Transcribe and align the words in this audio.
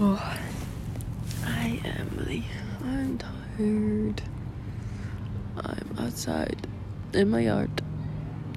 Oh, 0.00 0.38
I 1.44 1.80
am 1.84 2.08
really, 2.16 2.44
I'm 2.84 3.18
tired. 3.18 4.22
I'm 5.56 5.96
outside 5.98 6.68
in 7.12 7.30
my 7.30 7.40
yard 7.40 7.82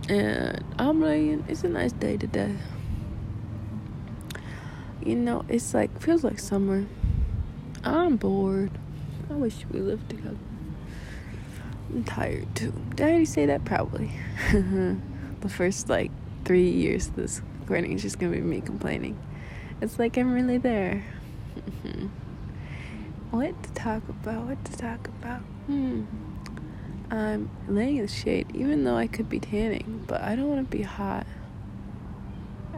and 0.08 0.64
I'm 0.78 1.02
laying. 1.02 1.44
It's 1.48 1.64
a 1.64 1.70
nice 1.70 1.94
day 1.94 2.18
today. 2.18 2.56
You 5.04 5.16
know, 5.16 5.44
it's 5.50 5.74
like, 5.74 6.00
feels 6.00 6.23
like 6.23 6.38
summer. 6.38 6.86
I'm 7.84 8.18
bored. 8.18 8.70
I 9.28 9.34
wish 9.34 9.66
we 9.71 9.80
lived 9.80 10.12
together. 10.12 10.38
I'm 11.89 12.04
tired 12.04 12.55
too. 12.55 12.71
Did 12.92 13.02
I 13.02 13.10
already 13.10 13.26
say 13.26 13.48
that? 13.48 13.66
Probably. 13.66 14.12
the 14.52 15.50
first 15.50 15.89
like 15.89 16.12
three 16.46 16.70
years 16.70 17.08
of 17.08 17.16
this 17.16 17.42
recording 17.62 17.94
is 17.94 18.04
just 18.04 18.20
gonna 18.20 18.34
be 18.34 18.42
me 18.42 18.62
complaining. 18.62 19.18
It's 19.82 19.98
like 19.98 20.18
I'm 20.20 20.32
really 20.34 20.60
there. 20.60 21.04
What 23.32 23.64
to 23.64 23.71
talk 23.74 24.07
about? 24.10 24.46
What 24.46 24.65
to 24.65 24.78
talk 24.78 25.07
about? 25.07 25.42
Hmm. 25.68 26.04
I'm 27.10 27.50
laying 27.68 27.97
in 27.97 28.06
the 28.06 28.11
shade, 28.11 28.47
even 28.54 28.84
though 28.84 28.96
I 28.96 29.07
could 29.07 29.29
be 29.29 29.39
tanning, 29.39 30.06
but 30.07 30.21
I 30.21 30.36
don't 30.36 30.50
want 30.50 30.70
to 30.70 30.78
be 30.78 30.84
hot. 30.84 31.28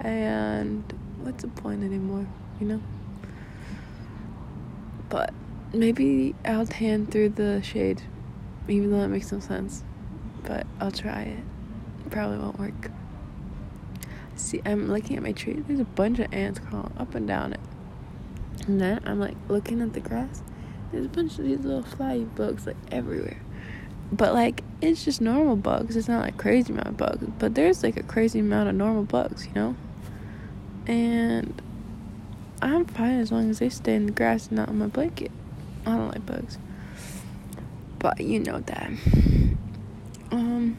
And 0.02 0.84
what's 1.22 1.44
the 1.44 1.50
point 1.50 1.84
anymore, 1.84 2.28
you 2.60 2.66
know? 2.66 2.82
But 5.10 5.34
maybe 5.72 6.34
I'll 6.44 6.66
tan 6.66 7.06
through 7.06 7.30
the 7.30 7.62
shade, 7.62 8.02
even 8.68 8.90
though 8.90 9.02
that 9.02 9.10
makes 9.10 9.32
no 9.32 9.40
sense. 9.40 9.84
But 10.44 10.66
I'll 10.80 10.92
try 10.92 11.22
it. 11.24 11.44
Probably 12.10 12.40
won't 12.40 12.60
work. 12.60 12.92
See, 14.36 14.62
I'm 14.66 14.92
looking 14.92 15.16
at 15.16 15.24
my 15.24 15.32
tree. 15.32 15.54
There's 15.68 15.80
a 15.80 15.86
bunch 15.86 16.20
of 16.20 16.34
ants 16.34 16.60
crawling 16.60 16.94
up 16.98 17.14
and 17.14 17.28
down 17.28 17.54
it. 17.54 17.60
And 18.68 18.80
then 18.80 19.02
I'm 19.06 19.20
like 19.20 19.36
looking 19.48 19.82
at 19.82 19.94
the 19.94 20.00
grass. 20.00 20.42
There's 20.92 21.06
a 21.06 21.10
bunch 21.10 21.40
of 21.40 21.46
these 21.46 21.60
little 21.60 21.84
fly 21.84 22.20
bugs 22.20 22.66
like 22.66 22.78
everywhere. 22.92 23.38
But 24.12 24.34
like 24.34 24.64
it's 24.82 25.04
just 25.04 25.22
normal 25.22 25.56
bugs. 25.56 25.96
It's 25.96 26.08
not 26.08 26.22
like 26.22 26.38
crazy 26.38 26.72
amount 26.72 26.88
of 26.88 26.98
bugs. 26.98 27.28
But 27.40 27.56
there's 27.56 27.84
like 27.84 27.98
a 27.98 28.04
crazy 28.04 28.40
amount 28.40 28.70
of 28.70 28.76
normal 28.76 29.04
bugs, 29.04 29.48
you 29.48 29.54
know? 29.54 29.76
And 30.86 31.62
I'm 32.62 32.86
fine 32.86 33.20
as 33.20 33.32
long 33.32 33.50
as 33.50 33.60
they 33.60 33.70
stay 33.70 33.96
in 33.96 34.06
the 34.06 34.12
grass 34.12 34.48
and 34.48 34.58
not 34.58 34.70
on 34.70 34.78
my 34.78 34.88
blanket. 34.88 35.32
I 35.86 35.92
don't 35.92 36.10
like 36.10 36.26
bugs. 36.26 36.58
But 38.00 38.22
you 38.22 38.40
know 38.40 38.60
that. 38.60 38.92
Um 40.32 40.78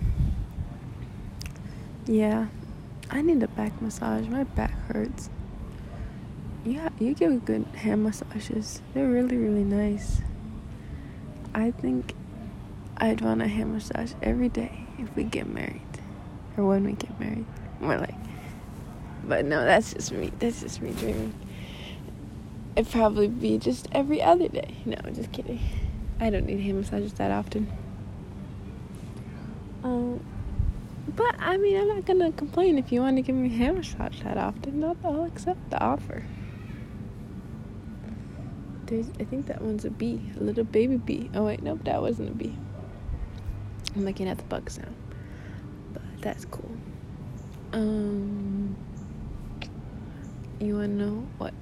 Yeah. 2.06 2.46
I 3.10 3.22
need 3.22 3.42
a 3.42 3.48
back 3.48 3.80
massage. 3.82 4.26
My 4.28 4.44
back 4.44 4.72
hurts. 4.88 5.28
Yeah, 6.64 6.88
you 6.98 7.12
give 7.12 7.44
good 7.44 7.66
hand 7.74 8.04
massages. 8.04 8.80
They're 8.94 9.06
really, 9.06 9.36
really 9.36 9.64
nice. 9.64 10.22
I 11.54 11.72
think 11.72 12.14
I'd 12.96 13.20
want 13.20 13.42
a 13.42 13.48
hand 13.48 13.74
massage 13.74 14.14
every 14.22 14.48
day 14.48 14.86
if 14.98 15.14
we 15.14 15.24
get 15.24 15.46
married. 15.46 15.82
Or 16.56 16.64
when 16.66 16.84
we 16.84 16.92
get 16.92 17.20
married. 17.20 17.44
More 17.80 17.98
like. 17.98 18.14
But 19.24 19.44
no, 19.44 19.62
that's 19.62 19.92
just 19.92 20.12
me. 20.12 20.32
That's 20.38 20.62
just 20.62 20.80
me 20.80 20.92
dreaming. 20.92 21.34
It'd 22.76 22.90
probably 22.90 23.28
be 23.28 23.58
just 23.58 23.86
every 23.92 24.22
other 24.22 24.48
day. 24.48 24.76
No, 24.86 24.96
just 25.12 25.32
kidding. 25.32 25.60
I 26.18 26.30
don't 26.30 26.46
need 26.46 26.60
hand 26.60 26.80
massages 26.80 27.12
that 27.14 27.30
often. 27.30 27.70
Um, 29.82 30.24
but 31.14 31.34
I 31.38 31.58
mean, 31.58 31.76
I'm 31.76 31.88
not 31.88 32.06
gonna 32.06 32.32
complain 32.32 32.78
if 32.78 32.90
you 32.90 33.02
want 33.02 33.16
to 33.16 33.22
give 33.22 33.36
me 33.36 33.54
a 33.54 33.56
hand 33.58 33.76
massage 33.76 34.22
that 34.22 34.38
often. 34.38 34.82
I'll 34.82 35.24
accept 35.24 35.68
the 35.68 35.78
offer. 35.82 36.24
There's, 38.86 39.08
I 39.20 39.24
think 39.24 39.46
that 39.46 39.62
one's 39.62 39.84
a 39.84 39.90
bee, 39.90 40.20
a 40.38 40.42
little 40.42 40.64
baby 40.64 40.96
bee. 40.96 41.30
Oh 41.34 41.44
wait, 41.44 41.62
nope, 41.62 41.80
that 41.84 42.00
wasn't 42.00 42.30
a 42.30 42.34
bee. 42.34 42.56
I'm 43.94 44.04
looking 44.04 44.28
at 44.28 44.38
the 44.38 44.44
bugs 44.44 44.78
now, 44.78 44.88
but 45.92 46.02
that's 46.20 46.44
cool. 46.44 46.70
Um, 47.72 48.76
you 50.60 50.74
wanna 50.74 50.88
know 50.88 51.26
what? 51.38 51.54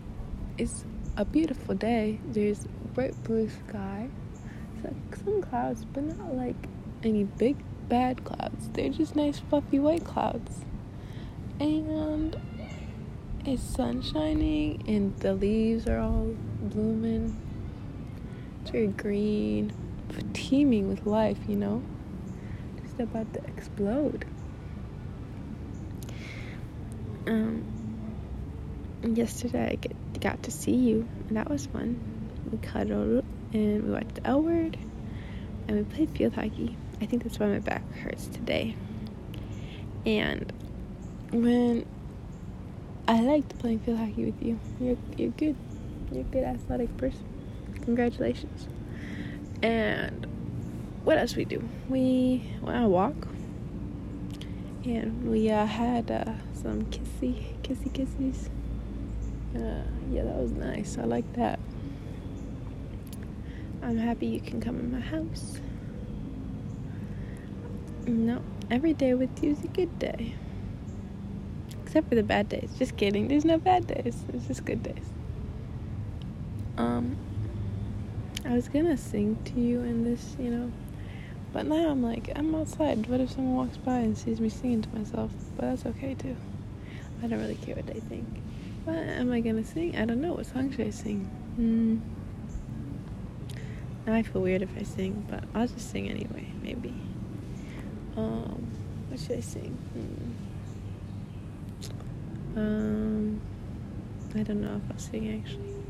It's 0.58 0.84
a 1.16 1.24
beautiful 1.24 1.74
day. 1.74 2.20
There's 2.28 2.66
bright 2.94 3.20
blue 3.24 3.48
sky. 3.48 4.08
Like 4.82 5.16
some 5.24 5.42
clouds, 5.42 5.84
but 5.84 6.02
not 6.02 6.34
like 6.34 6.56
any 7.04 7.24
big 7.24 7.56
bad 7.88 8.24
clouds. 8.24 8.68
They're 8.72 8.88
just 8.88 9.14
nice 9.14 9.38
fluffy 9.38 9.78
white 9.78 10.04
clouds. 10.04 10.64
And 11.60 12.36
it's 13.44 13.62
sun 13.62 14.02
shining 14.02 14.82
and 14.88 15.16
the 15.18 15.34
leaves 15.34 15.86
are 15.86 15.98
all 15.98 16.34
blooming. 16.70 17.36
It's 18.62 18.70
very 18.70 18.88
green, 18.88 19.72
teeming 20.32 20.88
with 20.88 21.06
life, 21.06 21.38
you 21.48 21.56
know? 21.56 21.82
Just 22.82 23.00
about 23.00 23.32
to 23.34 23.44
explode. 23.44 24.24
Um, 27.26 27.64
yesterday 29.02 29.70
I 29.72 29.74
get, 29.76 30.20
got 30.20 30.42
to 30.44 30.50
see 30.50 30.74
you, 30.74 31.08
and 31.28 31.36
that 31.36 31.50
was 31.50 31.66
fun. 31.66 32.00
We 32.50 32.58
cuddled 32.58 33.24
and 33.52 33.84
we 33.84 33.90
watched 33.90 34.20
L 34.24 34.42
Word, 34.42 34.76
and 35.68 35.76
we 35.76 35.84
played 35.94 36.10
field 36.10 36.34
hockey. 36.34 36.76
I 37.00 37.06
think 37.06 37.22
that's 37.22 37.38
why 37.38 37.46
my 37.46 37.58
back 37.58 37.82
hurts 37.96 38.26
today. 38.26 38.74
And 40.04 40.52
when 41.32 41.86
I 43.08 43.20
liked 43.20 43.58
playing 43.58 43.80
field 43.80 43.98
hockey 43.98 44.26
with 44.26 44.42
you. 44.42 44.58
You're 44.80 44.96
you're 45.16 45.30
good. 45.30 45.56
You're 46.12 46.22
a 46.22 46.24
good 46.24 46.44
athletic 46.44 46.96
person. 46.96 47.24
Congratulations. 47.82 48.68
And 49.62 50.26
what 51.04 51.18
else 51.18 51.36
we 51.36 51.44
do? 51.44 51.66
We 51.88 52.42
went 52.60 52.76
on 52.76 52.82
a 52.84 52.88
walk, 52.88 53.28
and 54.84 55.30
we 55.30 55.50
uh, 55.50 55.66
had 55.66 56.10
uh, 56.10 56.32
some 56.52 56.82
kissy 56.86 57.60
kissy 57.62 57.92
kisses. 57.92 58.50
Uh, 59.54 59.82
yeah, 60.10 60.22
that 60.22 60.36
was 60.36 60.52
nice. 60.52 60.98
I 60.98 61.04
like 61.04 61.30
that. 61.34 61.58
I'm 63.82 63.98
happy 63.98 64.26
you 64.26 64.40
can 64.40 64.60
come 64.60 64.78
in 64.78 64.92
my 64.92 65.00
house. 65.00 65.60
No, 68.06 68.42
every 68.70 68.94
day 68.94 69.14
with 69.14 69.42
you 69.42 69.50
is 69.50 69.64
a 69.64 69.68
good 69.68 69.98
day. 69.98 70.34
Except 71.82 72.08
for 72.08 72.14
the 72.14 72.22
bad 72.22 72.48
days. 72.48 72.70
Just 72.78 72.96
kidding. 72.96 73.28
There's 73.28 73.44
no 73.44 73.58
bad 73.58 73.86
days. 73.86 74.24
It's 74.32 74.46
just 74.46 74.64
good 74.64 74.82
days. 74.82 75.11
Um, 76.77 77.16
I 78.44 78.55
was 78.55 78.69
gonna 78.69 78.97
sing 78.97 79.38
to 79.44 79.60
you 79.60 79.81
in 79.81 80.05
this, 80.05 80.37
you 80.38 80.50
know, 80.50 80.72
but 81.53 81.66
now 81.66 81.91
I'm 81.91 82.03
like, 82.03 82.31
I'm 82.34 82.55
outside. 82.55 83.06
What 83.09 83.21
if 83.21 83.31
someone 83.31 83.56
walks 83.56 83.77
by 83.77 83.99
and 83.99 84.16
sees 84.16 84.41
me 84.41 84.49
singing 84.49 84.83
to 84.83 84.88
myself? 84.91 85.31
But 85.56 85.66
that's 85.66 85.87
okay 85.87 86.15
too. 86.15 86.37
I 87.22 87.27
don't 87.27 87.41
really 87.41 87.56
care 87.56 87.77
what 87.77 87.87
they 87.87 88.00
think. 88.00 88.27
What 88.84 88.97
am 88.97 89.31
I 89.31 89.41
gonna 89.41 89.65
sing? 89.65 89.97
I 89.97 90.05
don't 90.05 90.21
know. 90.21 90.33
What 90.33 90.47
song 90.47 90.71
should 90.72 90.87
I 90.87 90.91
sing? 90.91 91.21
Hmm. 91.56 91.99
I 94.06 94.22
feel 94.22 94.43
weird 94.43 94.62
if 94.62 94.77
I 94.77 94.83
sing, 94.83 95.25
but 95.31 95.44
I'll 95.54 95.69
just 95.69 95.91
sing 95.91 96.09
anyway, 96.10 96.47
maybe. 96.62 96.93
Um, 98.16 98.66
what 99.09 99.21
should 99.21 99.37
I 99.37 99.41
sing? 99.41 99.78
Hmm. 102.54 102.59
Um, 102.59 103.41
I 104.34 104.43
don't 104.43 104.60
know 104.60 104.81
if 104.84 104.91
I'll 104.91 104.99
sing 104.99 105.43
actually. 105.43 105.81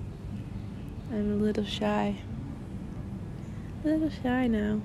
I'm 1.13 1.33
a 1.33 1.45
little 1.45 1.65
shy. 1.65 2.17
A 3.85 3.87
little 3.87 4.09
shy 4.23 4.47
now. 4.47 4.81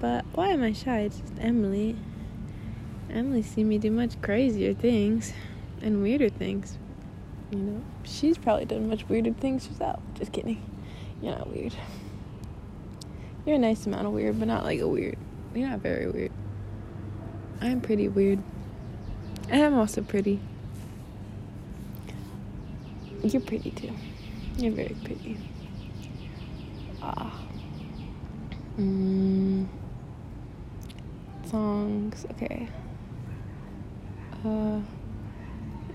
But 0.00 0.24
why 0.32 0.48
am 0.48 0.64
I 0.64 0.72
shy? 0.72 1.02
It's 1.02 1.20
just 1.20 1.34
Emily. 1.38 1.96
Emily's 3.08 3.46
seen 3.46 3.68
me 3.68 3.78
do 3.78 3.92
much 3.92 4.20
crazier 4.20 4.74
things 4.74 5.32
and 5.80 6.02
weirder 6.02 6.28
things. 6.28 6.76
You 7.52 7.58
know, 7.58 7.84
she's 8.02 8.36
probably 8.36 8.64
done 8.64 8.88
much 8.88 9.08
weirder 9.08 9.32
things 9.32 9.68
herself. 9.68 10.00
Just 10.18 10.32
kidding. 10.32 10.60
You're 11.22 11.38
not 11.38 11.48
weird. 11.48 11.74
You're 13.46 13.56
a 13.56 13.60
nice 13.60 13.86
amount 13.86 14.08
of 14.08 14.12
weird, 14.12 14.40
but 14.40 14.48
not 14.48 14.64
like 14.64 14.80
a 14.80 14.88
weird. 14.88 15.18
You're 15.54 15.68
not 15.68 15.78
very 15.78 16.08
weird. 16.10 16.32
I'm 17.60 17.80
pretty 17.80 18.08
weird. 18.08 18.42
And 19.50 19.62
I'm 19.62 19.78
also 19.78 20.02
pretty. 20.02 20.40
You're 23.22 23.40
pretty 23.40 23.70
too. 23.70 23.92
You're 24.56 24.72
very 24.72 24.96
pretty. 25.04 25.38
Ah. 27.02 27.42
Mm. 28.78 29.66
Songs. 31.44 32.26
Okay. 32.32 32.68
Uh. 34.44 34.80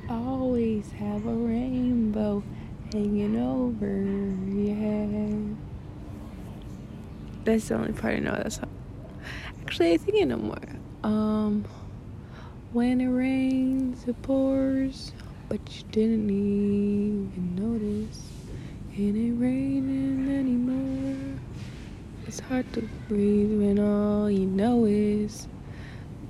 Always 0.09 0.89
have 0.91 1.25
a 1.25 1.33
rainbow 1.33 2.43
hanging 2.91 3.35
over. 3.37 3.85
your 3.85 4.75
Yeah. 4.75 5.55
That's 7.43 7.67
the 7.67 7.75
only 7.75 7.93
part 7.93 8.15
I 8.15 8.19
know 8.19 8.31
that 8.31 8.53
song. 8.53 8.69
Actually, 9.61 9.93
I 9.93 9.97
think 9.97 10.17
I 10.21 10.23
know 10.23 10.37
more. 10.37 10.57
Um. 11.03 11.65
When 12.73 13.01
it 13.01 13.07
rains, 13.07 14.07
it 14.07 14.21
pours 14.21 15.13
but 15.49 15.59
you 15.75 15.83
didn't 15.91 16.29
even 16.29 17.55
notice. 17.55 18.36
It 18.99 19.15
ain't 19.15 19.39
raining 19.39 20.27
anymore. 20.27 21.39
It's 22.25 22.39
hard 22.39 22.65
to 22.73 22.81
breathe 23.07 23.51
when 23.61 23.77
all 23.77 24.31
you 24.31 24.47
know 24.47 24.85
is 24.85 25.47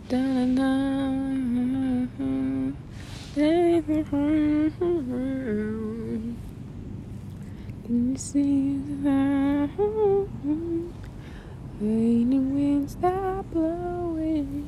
da 0.09 0.17
da. 0.17 0.67
Can 7.85 8.11
you 8.11 8.17
see 8.17 8.79
the 9.01 9.69
raining 11.79 12.53
winds 12.53 12.95
that 12.95 13.49
blowing? 13.53 14.67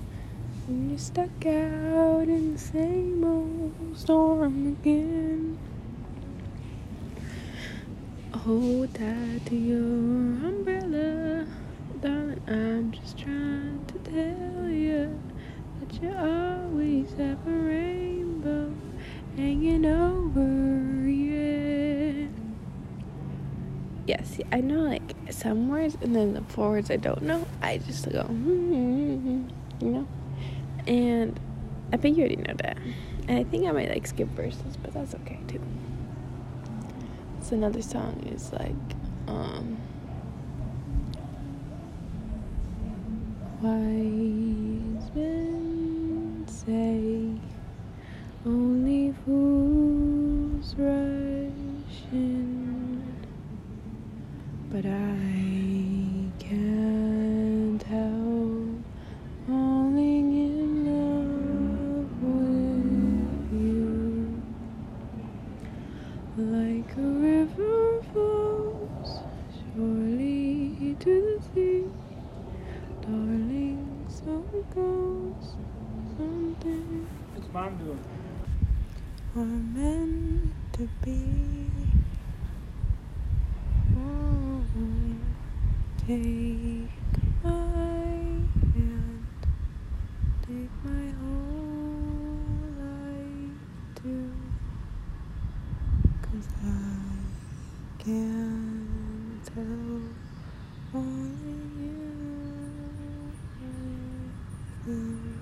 And 0.70 0.90
you're 0.90 0.98
stuck 0.98 1.46
out 1.46 2.30
in 2.30 2.54
the 2.54 2.60
same 2.60 3.26
old 3.26 3.98
storm 3.98 4.68
again. 4.68 5.58
Hold 8.50 8.96
tight 8.96 9.46
to 9.46 9.56
your 9.56 9.78
umbrella, 9.78 11.46
darling. 12.02 12.42
I'm 12.48 12.92
just 12.92 13.16
trying 13.16 13.86
to 13.86 14.00
tell 14.00 14.68
you 14.68 15.22
that 15.80 16.02
you 16.02 16.12
always 16.18 17.12
have 17.20 17.46
a 17.46 17.52
rainbow 17.52 18.74
hanging 19.36 19.86
over 19.86 21.08
you. 21.08 22.32
Yes, 24.08 24.40
I 24.52 24.62
know 24.62 24.80
like 24.80 25.14
some 25.30 25.70
words, 25.70 25.96
and 26.02 26.16
then 26.16 26.34
the 26.34 26.42
four 26.42 26.72
words 26.72 26.90
I 26.90 26.96
don't 26.96 27.22
know. 27.22 27.46
I 27.62 27.78
just 27.78 28.12
go, 28.12 28.24
hmm, 28.24 28.34
hmm, 28.34 29.14
hmm, 29.14 29.42
hmm, 29.44 29.86
you 29.86 29.92
know. 29.92 30.08
And 30.88 31.40
I 31.94 31.98
think 31.98 32.18
you 32.18 32.24
already 32.24 32.38
know 32.38 32.56
that. 32.64 32.80
And 33.28 33.38
I 33.38 33.44
think 33.44 33.68
I 33.68 33.72
might 33.74 33.90
like 33.90 34.08
skip 34.08 34.30
verses, 34.30 34.76
but 34.82 34.92
that's 34.92 35.14
okay 35.14 35.38
too. 35.48 35.62
So 37.50 37.56
another 37.56 37.82
song 37.82 38.14
is 38.32 38.54
like, 38.54 38.76
um, 39.28 39.80
wise 43.60 45.10
men 45.16 46.46
say 46.48 47.42
only 48.46 49.14
fools 49.26 50.76
rush 50.78 52.04
in, 52.12 53.18
but 54.72 54.86
I 54.86 55.49
take 86.10 86.90
my 87.44 87.52
hand, 88.74 89.28
take 90.42 90.74
my 90.84 91.06
whole 91.22 92.42
life 92.80 93.60
too. 94.02 94.34
Cause 96.24 96.48
I 96.66 96.74
can't 98.00 99.46
in 101.46 102.10
love 103.62 104.88
you. 104.88 105.39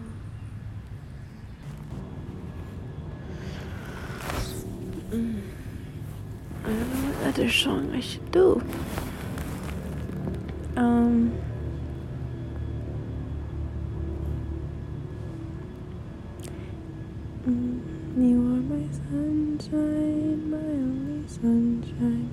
Other 7.37 7.51
song 7.51 7.91
I 7.93 7.99
should 7.99 8.31
do. 8.31 8.59
Um. 10.75 11.37
mm, 17.45 17.79
You 18.17 18.39
are 18.41 18.63
my 18.73 18.85
sunshine, 18.91 20.49
my 20.49 20.57
only 20.57 21.27
sunshine. 21.27 22.31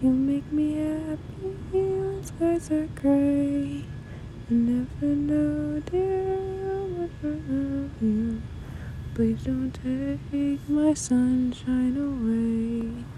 You 0.00 0.10
make 0.10 0.52
me 0.52 0.74
happy 0.76 1.56
when 1.72 2.22
skies 2.22 2.70
are 2.70 2.86
gray. 2.94 3.84
I 4.48 4.54
never 4.54 5.06
know, 5.06 5.80
dear, 5.90 6.38
how 6.68 6.86
much 6.94 7.10
I 7.24 7.34
love 7.50 7.90
you. 8.00 8.40
Please 9.12 9.42
don't 9.42 9.72
take 9.72 10.68
my 10.68 10.94
sunshine 10.94 11.96
away. 11.96 13.15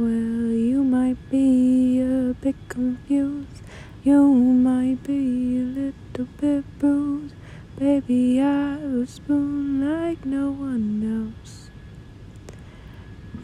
Well, 0.00 0.08
you 0.08 0.82
might 0.82 1.18
be 1.28 2.00
a 2.00 2.32
bit 2.40 2.56
confused. 2.70 3.60
You 4.02 4.32
might 4.32 5.02
be 5.02 5.58
a 5.58 5.64
little 5.78 6.26
bit 6.40 6.64
bruised. 6.78 7.34
Baby, 7.78 8.40
I 8.40 8.76
will 8.76 9.06
spoon 9.06 9.84
like 9.84 10.24
no 10.24 10.52
one 10.52 11.04
else. 11.04 11.68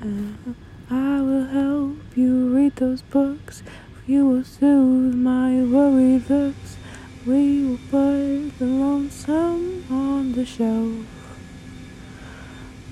Uh, 0.01 0.55
I 0.89 1.21
will 1.21 1.45
help 1.45 2.17
you 2.17 2.57
read 2.57 2.77
those 2.77 3.03
books. 3.03 3.63
You 4.07 4.27
will 4.27 4.45
soothe 4.45 5.15
my 5.15 5.61
worried 5.61 6.31
looks. 6.31 6.79
We 7.27 7.67
will 7.67 7.81
put 7.91 8.59
the 8.59 8.65
lonesome 8.65 9.85
on 9.91 10.33
the 10.33 10.47
shelf. 10.47 11.05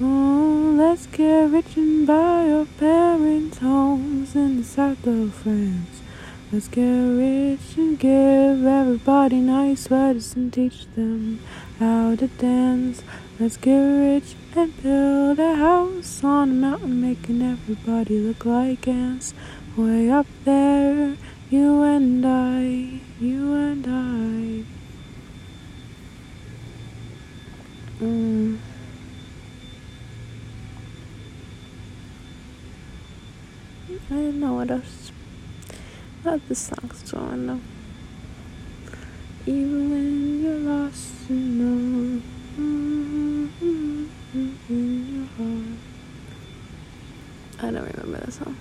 Oh, 0.03 0.75
let's 0.77 1.07
get 1.07 1.51
rich 1.51 1.77
and 1.77 2.05
buy 2.05 2.51
our 2.51 2.67
parents' 3.55 3.59
homes 3.59 4.35
in 4.35 4.57
the 4.59 4.65
south 4.65 5.07
of 5.07 5.35
France. 5.35 6.01
Let's 6.53 6.69
get 6.69 6.83
rich 6.83 7.77
and 7.77 7.99
give 7.99 8.65
everybody 8.65 9.41
nice 9.41 9.85
sweaters 9.85 10.35
and 10.35 10.53
teach 10.53 10.87
them 10.95 11.41
how 11.79 12.17
to 12.17 12.29
dance. 12.29 13.03
Let's 13.39 13.57
get 13.57 13.77
rich 13.77 14.35
and 14.55 14.83
build 14.83 15.39
a 15.39 15.57
house 15.57 16.23
on 16.23 16.51
a 16.51 16.55
mountain, 16.55 17.01
making 17.01 17.43
everybody 17.43 18.19
look 18.19 18.45
like 18.45 18.87
ants. 18.87 19.35
Way 19.77 20.11
up 20.11 20.27
there, 20.45 21.17
you 21.51 21.83
and 21.83 22.25
I, 22.25 23.01
you 23.21 23.55
and 23.55 23.87
I. 23.87 24.65
Mm. 28.05 28.44
I 34.11 34.15
don't 34.15 34.39
know 34.39 34.55
what 34.55 34.71
else. 34.71 35.11
What 36.23 36.47
the 36.49 36.55
songs 36.55 37.11
going 37.11 37.47
though. 37.47 37.61
Even 39.47 39.91
when 39.91 40.43
you're 40.43 40.59
lost 40.59 41.31
in 41.31 42.23
your 45.17 45.27
heart. 45.37 45.79
I 47.61 47.71
don't 47.71 47.87
remember 47.97 48.25
the 48.27 48.33
song. 48.33 48.57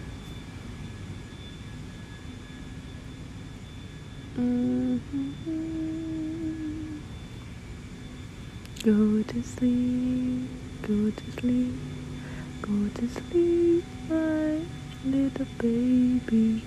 Mhm. 4.38 5.00
Go 8.84 9.24
to 9.24 9.44
sleep, 9.44 10.50
go 10.82 11.10
to 11.12 11.32
sleep, 11.40 11.74
go 12.62 12.90
to 12.96 13.08
sleep, 13.08 13.84
my 14.10 14.60
little 15.06 15.46
baby. 15.58 16.64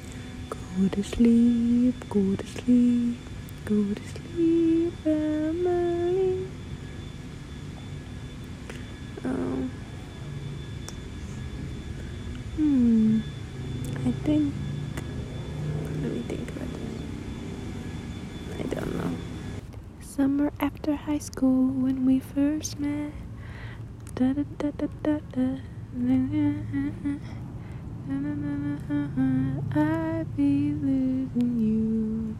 Go 0.50 0.88
to 0.92 1.02
sleep, 1.02 1.94
go 2.08 2.36
to 2.36 2.46
sleep, 2.46 3.16
go 3.64 3.94
to 3.94 4.02
sleep, 4.08 4.92
Emily. 5.06 6.46
Um, 9.24 9.70
hmm, 12.56 13.20
I 14.06 14.12
think. 14.24 14.54
Let 16.02 16.12
me 16.12 16.20
think 16.28 16.50
about 16.50 16.68
this. 16.68 16.94
I 18.60 18.62
don't 18.74 18.96
know. 18.96 19.16
Summer 20.00 20.52
after 20.60 20.94
high 20.94 21.18
school 21.18 21.68
when 21.68 22.04
we 22.04 22.20
first 22.20 22.78
met. 22.78 23.12
Da 24.14 24.32
da 24.34 24.44
da 24.58 24.70
da 24.76 24.86
da 25.02 25.18
da. 25.32 25.46
I 28.08 28.12
be 30.36 30.74
losing 30.74 31.58
you, 31.58 32.36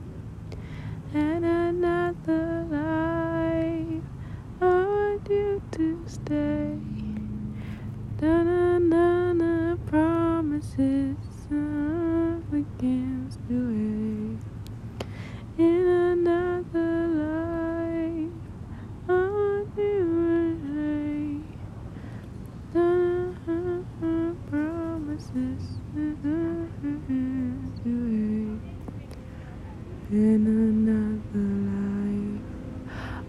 in 30.09 30.47
another 30.47 31.49
life. 31.69 32.41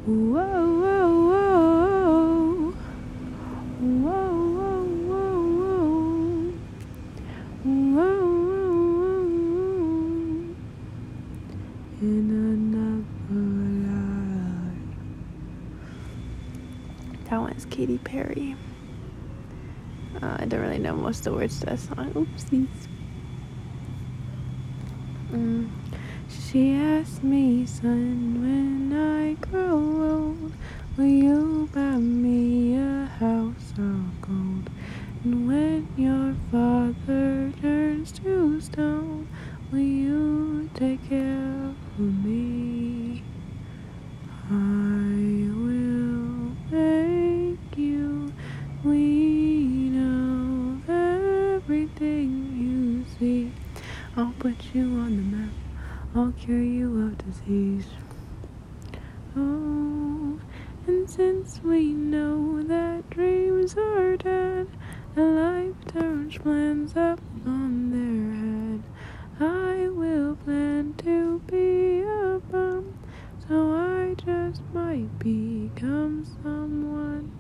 Whoa, 0.06 0.32
whoa, 0.80 1.10
whoa, 1.28 2.72
whoa, 3.82 4.32
whoa, 4.54 4.84
whoa, 5.04 5.34
whoa, 7.66 7.96
whoa, 7.96 8.16
in 12.02 12.26
another 12.32 13.44
life. 13.90 14.80
That 17.30 17.40
one's 17.42 17.66
Katy 17.66 17.98
Perry. 17.98 18.56
Uh, 20.22 20.38
I 20.40 20.46
don't 20.46 20.62
really 20.62 20.80
know 20.80 20.96
most 20.96 21.20
of 21.20 21.34
the 21.34 21.34
words 21.34 21.60
to 21.60 21.68
that 21.68 21.80
song. 21.80 22.12
Oopsies. 22.14 22.88
Mm. 25.32 25.70
She 26.30 26.74
asked 26.74 27.24
me, 27.24 27.66
son, 27.66 28.42
when 28.42 28.94
I 28.94 29.34
grow 29.46 29.76
old, 29.76 30.54
will 30.98 31.06
you 31.06 31.70
buy 31.72 31.98
me 31.98 32.76
a 32.78 33.06
house 33.20 33.74
of 33.78 34.22
gold? 34.22 34.70
And 35.24 35.48
when 35.48 35.88
your 35.98 36.36
father 36.52 37.52
turns 37.62 38.12
to 38.20 38.60
stone, 38.62 39.28
will 39.72 39.80
you 39.80 40.70
take 40.74 41.08
care 41.10 41.74
of 42.00 42.00
me? 42.00 42.57
And 65.18 65.36
life 65.36 65.94
turns 65.94 66.38
plans 66.38 66.96
up 66.96 67.20
on 67.44 67.90
their 67.90 68.36
head, 68.38 68.84
I 69.40 69.90
will 69.90 70.36
plan 70.36 70.94
to 71.00 71.40
be 71.48 72.02
a 72.02 72.40
bum, 72.52 72.94
so 73.48 73.72
I 73.74 74.14
just 74.14 74.62
might 74.74 75.18
become 75.18 76.24
someone. 76.44 77.32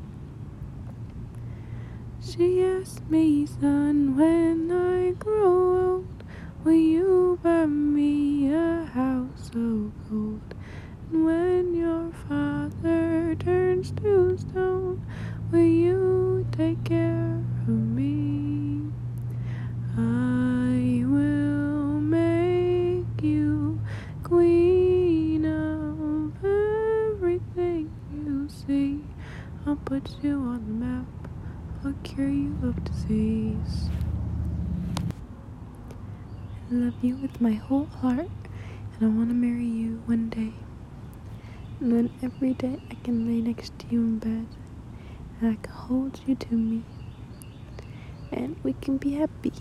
She 2.20 2.64
asked 2.64 3.08
me, 3.12 3.46
son, 3.46 4.18
when 4.18 4.72
I 4.72 5.12
grow 5.12 5.98
old, 5.98 6.24
will 6.64 6.74
you 6.74 7.40
buy 7.44 7.68
me 7.68 8.52
a 8.54 8.86
house 8.86 9.50
of 9.54 9.92
gold? 10.10 10.56
And 11.12 11.26
when 11.26 11.76
your 11.76 12.12
father 12.28 13.36
turns 13.36 13.92
to 14.02 14.17
I 36.70 36.74
love 36.74 36.96
you 37.02 37.16
with 37.16 37.40
my 37.40 37.54
whole 37.54 37.86
heart, 37.86 38.28
and 38.94 39.02
I 39.02 39.08
want 39.08 39.30
to 39.30 39.36
marry 39.36 39.66
you 39.66 40.02
one 40.06 40.30
day. 40.30 40.54
And 41.80 41.92
then 41.92 42.10
every 42.22 42.54
day 42.54 42.80
I 42.92 42.96
can 42.96 43.26
lay 43.26 43.42
next 43.42 43.78
to 43.80 43.86
you 43.90 44.02
in 44.02 44.20
bed, 44.20 44.48
and 45.40 45.52
I 45.52 45.56
can 45.62 45.74
hold 45.74 46.20
you 46.26 46.36
to 46.36 46.54
me, 46.56 46.84
and 48.32 48.56
we 48.64 48.74
can 48.74 48.98
be 48.98 49.14
happy. 49.14 49.54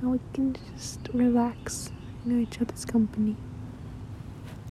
And 0.00 0.12
we 0.12 0.20
can 0.32 0.56
just 0.74 1.08
relax 1.12 1.90
in 2.24 2.40
each 2.40 2.60
other's 2.60 2.84
company. 2.84 3.36